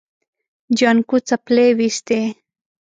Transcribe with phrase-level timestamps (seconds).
[0.77, 2.19] جانکو څپلۍ وېستې.